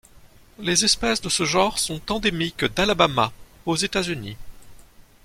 Les 0.57 0.83
espèces 0.83 1.21
de 1.21 1.29
ce 1.29 1.45
genre 1.45 1.77
sont 1.77 2.01
endémiques 2.11 2.65
d'Alabama 2.65 3.31
aux 3.67 3.75
États-Unis. 3.75 4.35